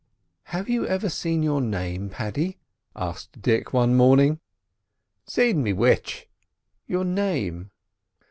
"Have 0.45 0.67
you 0.67 0.87
ever 0.87 1.09
seen 1.09 1.43
your 1.43 1.61
name, 1.61 2.09
Paddy?" 2.09 2.57
asked 2.95 3.39
Dick 3.39 3.71
one 3.71 3.93
morning. 3.95 4.39
"Seen 5.27 5.61
me 5.61 5.73
which?" 5.73 6.27
"Your 6.87 7.03
name?" 7.05 7.69